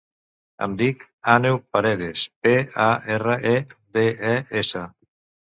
Em 0.65 0.71
dic 0.79 1.03
Àneu 1.33 1.59
Paredes: 1.77 2.23
pe, 2.47 2.55
a, 2.89 2.89
erra, 3.19 3.37
e, 3.51 3.55
de, 3.99 4.07
e, 4.35 4.37
essa. 4.65 4.87